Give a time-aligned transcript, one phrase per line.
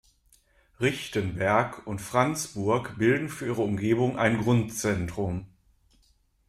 [0.79, 5.45] Richtenberg und Franzburg bilden für ihre Umgebung ein Grundzentrum.